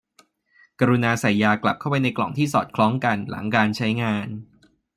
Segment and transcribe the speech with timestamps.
[0.79, 4.27] กรุณาใส่ยากลับเข้าไปในกล่องที่สอดคล้องกันหลังการใช้งาน